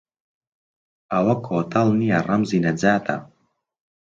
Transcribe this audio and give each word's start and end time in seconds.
ئەوە 1.11 1.35
کۆتەڵ 1.45 1.87
نییە 1.99 2.19
ڕەمزی 2.27 2.63
نەجاتە 2.65 3.17